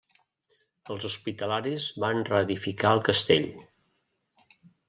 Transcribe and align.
Els 0.93 1.05
hospitalaris 1.09 1.85
van 2.05 2.25
reedificar 2.31 2.97
el 2.99 3.05
castell. 3.11 3.49